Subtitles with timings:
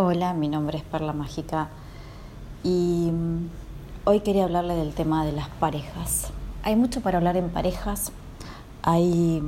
[0.00, 1.70] Hola, mi nombre es Perla Mágica
[2.62, 3.48] y mm,
[4.04, 6.30] hoy quería hablarle del tema de las parejas.
[6.62, 8.12] Hay mucho para hablar en parejas,
[8.82, 9.42] hay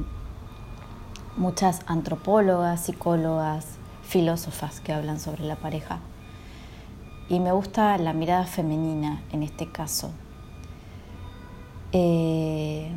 [1.36, 3.64] muchas antropólogas, psicólogas,
[4.02, 6.00] filósofas que hablan sobre la pareja
[7.28, 10.10] y me gusta la mirada femenina en este caso.
[11.92, 12.90] Eh,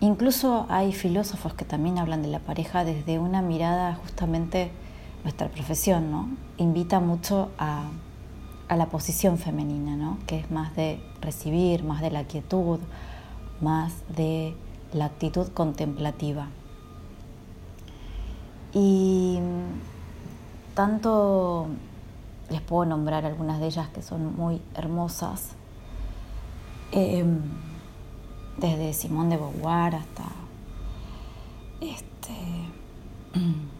[0.00, 4.70] incluso hay filósofos que también hablan de la pareja desde una mirada justamente
[5.24, 6.28] nuestra profesión, ¿no?
[6.58, 7.88] Invita mucho a,
[8.68, 10.18] la posición femenina, ¿no?
[10.26, 12.80] Que es más de recibir, más de la quietud,
[13.60, 14.56] más de
[14.92, 16.48] la actitud contemplativa.
[18.72, 19.38] Y
[20.74, 21.68] tanto
[22.50, 25.50] les puedo nombrar algunas de ellas que son muy hermosas,
[26.90, 27.38] em,
[28.58, 30.24] desde Simón de Beauvoir hasta
[31.80, 32.34] este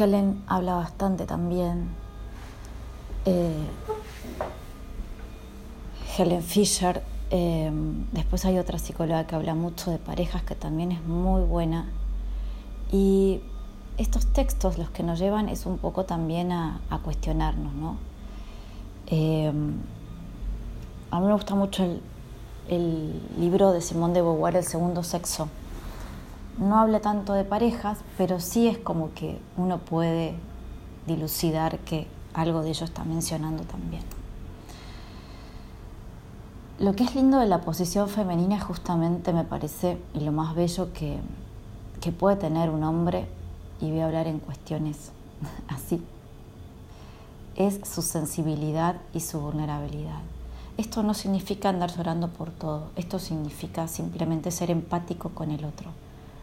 [0.00, 1.88] Helen habla bastante también.
[3.26, 3.66] Eh,
[6.16, 7.02] Helen Fisher.
[7.30, 7.70] Eh,
[8.12, 11.86] después hay otra psicóloga que habla mucho de parejas que también es muy buena.
[12.90, 13.40] Y
[13.98, 17.96] estos textos los que nos llevan es un poco también a, cuestionarnos, ¿no?
[19.06, 19.52] Eh,
[21.10, 22.00] a mí me gusta mucho el,
[22.68, 25.48] el libro de Simón de Beauvoir, El segundo sexo
[26.58, 30.34] no habla tanto de parejas, pero sí es como que uno puede
[31.06, 34.02] dilucidar que algo de ello está mencionando también.
[36.78, 40.92] Lo que es lindo de la posición femenina justamente me parece, y lo más bello
[40.92, 41.18] que,
[42.00, 43.26] que puede tener un hombre,
[43.80, 45.12] y voy a hablar en cuestiones
[45.68, 46.02] así,
[47.56, 50.20] es su sensibilidad y su vulnerabilidad.
[50.78, 55.90] Esto no significa andar llorando por todo, esto significa simplemente ser empático con el otro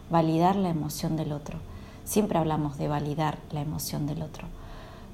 [0.10, 1.58] validar la emoción del otro.
[2.06, 4.48] Siempre hablamos de validar la emoción del otro.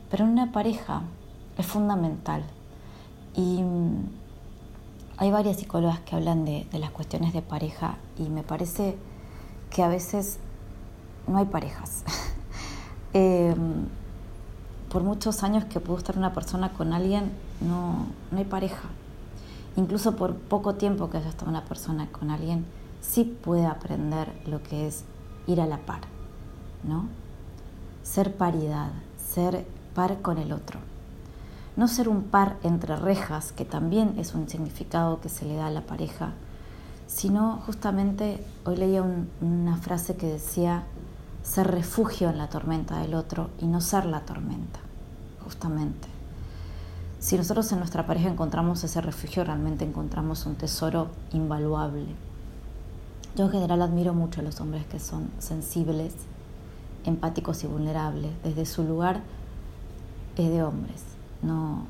[0.10, 1.02] Pero en una pareja
[1.58, 2.44] es fundamental.
[3.36, 4.06] Y mm,
[5.18, 8.98] hay varias psicólogas que hablan de, las cuestiones de pareja y me parece
[9.70, 10.40] que a veces
[11.28, 12.04] no hay parejas.
[13.16, 13.86] Em,
[14.90, 17.32] por muchos años que pudo estar una persona con alguien,
[17.62, 18.90] no, no hay pareja.
[19.76, 22.66] Incluso por poco tiempo que haya estado una persona con alguien,
[23.04, 25.04] sí puede aprender lo que es
[25.46, 26.02] ir a la par,
[26.84, 27.08] ¿no?
[28.02, 30.80] Ser paridad, ser par con el otro.
[31.76, 35.68] No ser un par entre rejas, que también es un significado que se le da
[35.68, 36.32] a la pareja,
[37.08, 39.04] sino justamente, hoy leía
[39.42, 40.84] una frase que decía,
[41.44, 44.80] ser refugio en la tormenta del otro y no ser la tormenta,
[45.44, 46.08] justamente.
[47.20, 52.33] Si nosotros en nuestra pareja encontramos ese refugio, realmente encontramos un tesoro invaluable.
[53.36, 56.14] Yo en general admiro mucho a los hombres que son sensibles,
[57.04, 58.32] empáticos y vulnerables.
[58.44, 59.22] Desde su lugar
[60.38, 61.04] es de hombres.
[61.42, 61.88] No,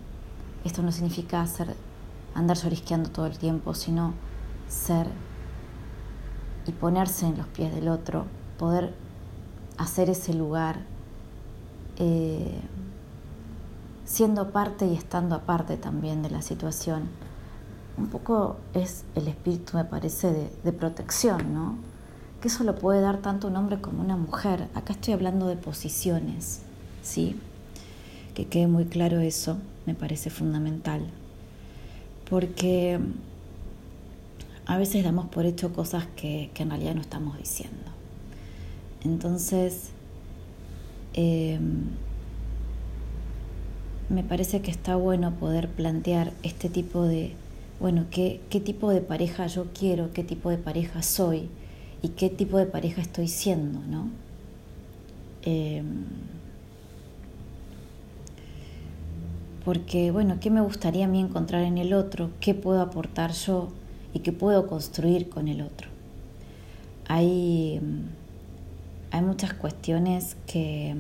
[0.63, 1.75] esto no significa ser,
[2.33, 4.13] andar llorisqueando todo el tiempo, sino
[4.69, 5.07] ser
[6.65, 8.25] y ponerse en los pies del otro,
[8.57, 8.93] poder
[9.77, 10.79] hacer ese lugar
[11.97, 12.61] eh,
[14.05, 17.09] siendo parte y estando aparte también de la situación
[17.97, 21.77] un poco es el espíritu, me parece, de, protección, ¿no?
[22.41, 24.67] Que eso lo puede dar tanto un hombre como una mujer.
[24.73, 26.61] Acá estoy hablando de posiciones,
[27.03, 27.39] ¿sí?
[28.33, 31.01] Que quede muy claro eso, me parece fundamental.
[32.29, 32.99] Porque
[34.65, 37.91] a veces damos por hecho cosas que, en realidad no estamos diciendo.
[39.03, 39.89] Entonces,
[41.13, 41.89] em,
[44.09, 47.35] me parece que está bueno poder plantear este tipo de,
[47.83, 51.49] bueno, ¿qué, qué tipo de pareja yo quiero, qué tipo de pareja soy
[52.01, 54.09] y qué tipo de pareja estoy siendo, ¿no?
[55.41, 56.05] Em,
[59.65, 62.29] porque, bueno, ¿qué me gustaría a mí encontrar en el otro?
[62.39, 63.67] ¿Qué puedo aportar yo
[64.13, 65.89] y qué puedo construir con el otro?
[67.09, 67.81] Hay,
[69.11, 70.95] hay muchas cuestiones que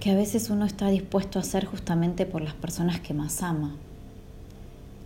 [0.00, 3.76] que a veces uno está dispuesto a hacer justamente por las personas que más ama,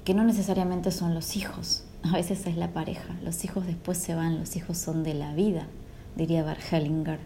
[0.04, 4.14] que no necesariamente son los hijos, a veces es la pareja, los hijos después se
[4.14, 5.66] van, los hijos son de la vida,
[6.14, 7.18] diría Bert Hellinger,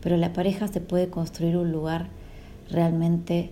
[0.00, 2.08] pero la pareja se puede construir un lugar
[2.68, 3.50] realmente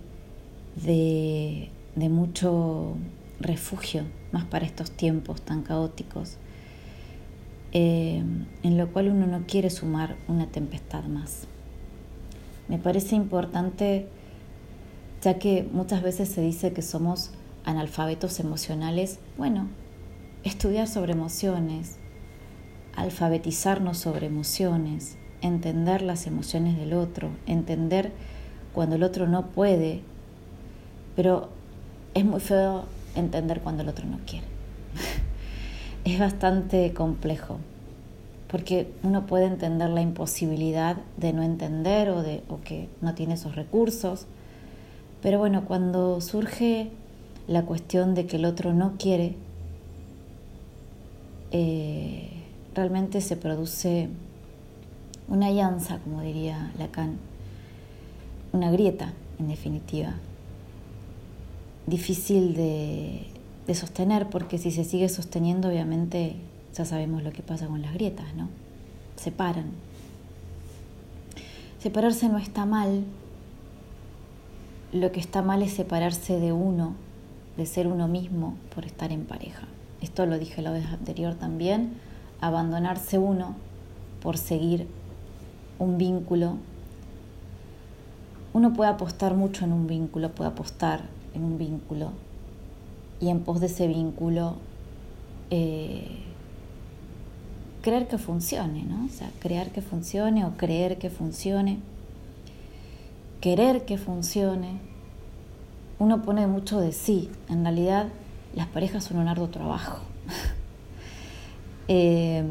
[0.75, 2.97] de, de mucho
[3.39, 4.03] refugio,
[4.33, 6.35] más para estos tiempos tan caóticos,
[7.71, 8.21] eh,
[8.63, 11.47] en lo cual uno no quiere sumar una tempestad más.
[12.71, 14.07] Me parece importante,
[15.21, 17.31] ya que muchas veces se dice que somos
[17.65, 19.67] analfabetos emocionales, bueno,
[20.45, 21.97] estudiar sobre emociones,
[22.95, 28.13] alfabetizarnos sobre emociones, entender las emociones del otro, entender
[28.71, 29.99] cuando el otro no puede,
[31.17, 31.49] pero
[32.13, 32.85] es muy feo
[33.15, 34.47] entender cuando el otro no quiere.
[36.05, 37.57] es bastante complejo,
[38.51, 43.35] porque uno puede entender la imposibilidad de no entender o, de, o que no tiene
[43.35, 44.25] esos recursos,
[45.21, 46.89] pero bueno, cuando surge
[47.47, 49.35] la cuestión de que el otro no quiere,
[51.51, 52.29] eh,
[52.75, 54.09] realmente se produce
[55.29, 57.19] una llanza, como diría Lacan,
[58.51, 60.15] una grieta, en definitiva,
[61.87, 63.27] difícil de,
[63.65, 66.35] de sostener, porque si se sigue sosteniendo, obviamente
[66.75, 68.49] ya sabemos lo que pasa con las grietas, ¿no?
[69.15, 69.71] Separan.
[71.79, 73.03] Separarse no está mal,
[74.93, 76.93] lo que está mal es separarse de uno,
[77.57, 79.67] de ser uno mismo por estar en pareja.
[80.01, 81.93] Esto lo dije la vez anterior también,
[82.39, 83.55] abandonarse uno
[84.21, 84.87] por seguir
[85.79, 86.57] un vínculo.
[88.53, 91.03] Uno puede apostar mucho en un vínculo, puede apostar
[91.33, 92.11] en un vínculo
[93.19, 94.55] y en pos de ese vínculo
[95.51, 96.30] eh,
[97.81, 99.05] creer que funcione, ¿no?
[99.05, 101.79] O sea, creer que funcione o creer que funcione
[103.41, 104.79] querer que funcione.
[105.99, 107.29] Uno pone mucho de sí.
[107.49, 108.07] En realidad,
[108.55, 109.99] las parejas son un arduo trabajo.
[111.87, 112.47] Em,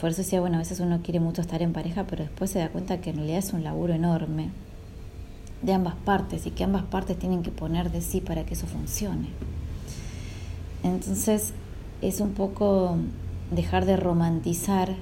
[0.00, 2.60] por eso decía, bueno, a veces uno quiere mucho estar en pareja, pero después se
[2.60, 4.48] da cuenta que en realidad es un laburo enorme
[5.60, 8.66] de ambas partes y que ambas partes tienen que poner de sí para que eso
[8.66, 9.28] funcione.
[10.82, 11.52] Entonces,
[12.00, 12.96] es un poco
[13.50, 14.94] dejar de romantizar.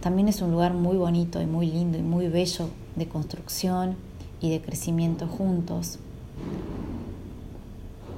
[0.00, 3.96] También es un lugar muy bonito y muy lindo y muy bello de construcción
[4.40, 5.98] y de crecimiento juntos.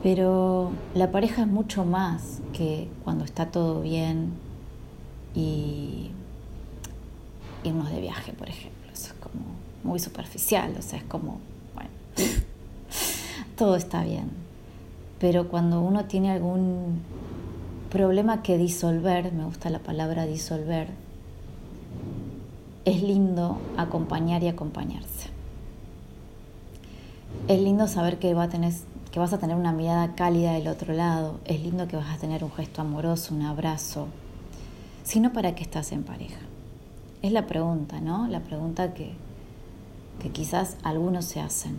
[0.03, 4.33] Pero la pareja es mucho más que cuando está todo bien
[5.35, 6.11] y
[7.65, 8.91] irnos de viaje, por ejemplo.
[8.93, 9.45] Eso es como
[9.83, 11.41] muy superficial, o sea, es como,
[11.75, 11.91] bueno,
[13.57, 14.31] todo está bien.
[15.19, 17.01] Pero cuando uno tiene algún
[17.95, 20.89] problema que disolver, me gusta la palabra disolver,
[22.85, 25.29] es lindo acompañar y acompañarse.
[27.47, 28.73] Es lindo saber que, va a tener,
[29.13, 31.39] que vas a tener una mirada cálida del otro lado.
[31.45, 34.09] Es lindo que vas a tener un gesto amoroso, un abrazo.
[35.05, 36.41] Sino para qué estás en pareja.
[37.23, 38.27] Es la pregunta, ¿no?
[38.27, 39.13] La pregunta que,
[40.21, 41.77] que quizás algunos se hacen.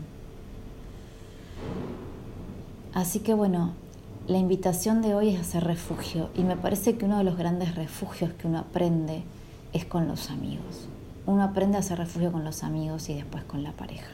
[2.93, 3.73] Así que bueno,
[4.27, 7.75] la invitación de hoy es hacer refugio y me parece que uno de los grandes
[7.75, 9.23] refugios que uno aprende
[9.73, 10.87] es con los amigos
[11.25, 14.11] uno aprende a hacer refugio con los amigos y después con la pareja.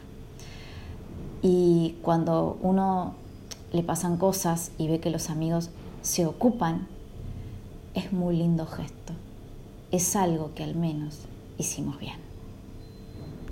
[1.42, 3.14] Y cuando uno
[3.72, 5.70] le pasan cosas y ve que los amigos
[6.02, 6.86] se ocupan,
[7.94, 9.12] es muy lindo gesto.
[9.90, 11.18] Es algo que al menos
[11.58, 12.31] hicimos bien.